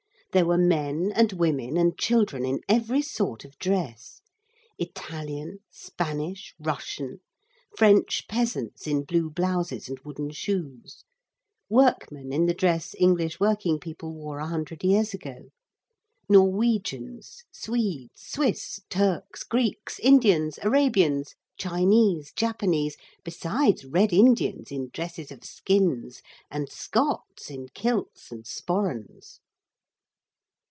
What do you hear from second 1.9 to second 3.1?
children in every